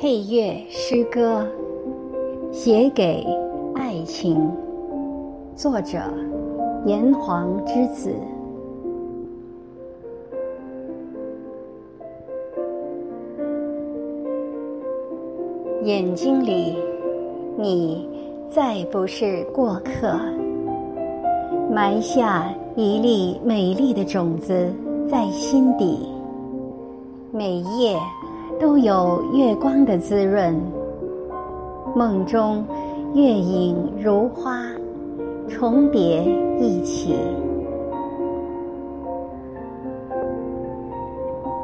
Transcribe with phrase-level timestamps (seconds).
[0.00, 1.44] 配乐诗歌，
[2.52, 3.26] 写给
[3.74, 4.48] 爱情。
[5.56, 5.98] 作者：
[6.84, 8.14] 炎黄之子。
[15.82, 16.76] 眼睛里，
[17.56, 18.08] 你
[18.52, 20.16] 再不是过客，
[21.72, 24.72] 埋下一粒美丽的种子
[25.10, 26.08] 在心底，
[27.32, 27.98] 每夜。
[28.60, 30.60] 都有月光的滋润，
[31.94, 32.64] 梦中
[33.14, 34.60] 月影如花，
[35.48, 36.24] 重叠
[36.58, 37.14] 一起。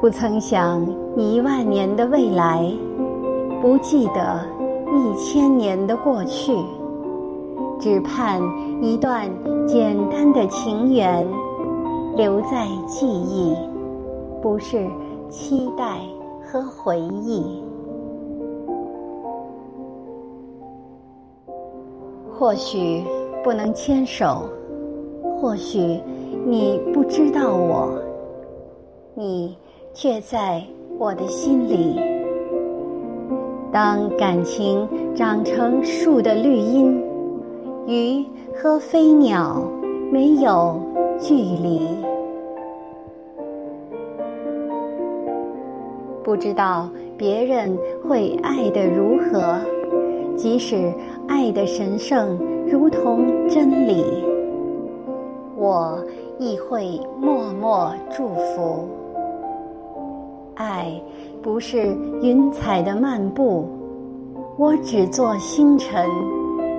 [0.00, 0.84] 不曾想
[1.16, 2.68] 一万年的未来，
[3.62, 4.44] 不记得
[4.92, 6.52] 一千年的过去，
[7.78, 8.42] 只盼
[8.82, 9.30] 一段
[9.68, 11.24] 简单的情缘
[12.16, 13.54] 留在记忆，
[14.42, 14.84] 不是
[15.28, 16.00] 期待。
[16.52, 17.62] 和回忆，
[22.28, 23.04] 或许
[23.44, 24.42] 不能牵手，
[25.40, 26.00] 或许
[26.44, 27.92] 你不知道我，
[29.14, 29.56] 你
[29.94, 30.60] 却在
[30.98, 32.00] 我的心里。
[33.70, 37.00] 当感情长成树的绿荫，
[37.86, 38.26] 鱼
[38.60, 39.62] 和飞鸟
[40.10, 40.80] 没有
[41.20, 41.86] 距离。
[46.22, 47.76] 不知道别人
[48.06, 49.58] 会爱得如何，
[50.36, 50.92] 即使
[51.26, 54.04] 爱的神圣如同真理，
[55.56, 55.98] 我
[56.38, 58.88] 亦会默默祝福。
[60.54, 60.92] 爱
[61.42, 63.66] 不是云彩的漫步，
[64.58, 66.06] 我只做星辰，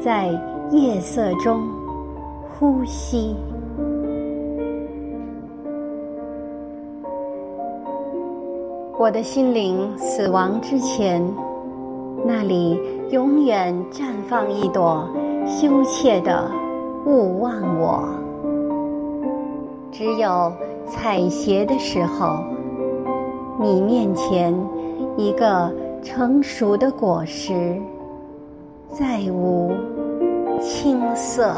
[0.00, 0.28] 在
[0.70, 1.60] 夜色中
[2.56, 3.34] 呼吸。
[8.96, 11.20] 我的心灵死亡之前，
[12.24, 15.08] 那里永远绽放一朵
[15.46, 16.48] 羞怯的
[17.04, 18.08] 勿忘我。
[19.90, 20.52] 只有
[20.88, 22.38] 采撷的时候，
[23.60, 24.54] 你面前
[25.16, 27.76] 一个成熟的果实，
[28.88, 29.72] 再无
[30.60, 31.52] 青涩。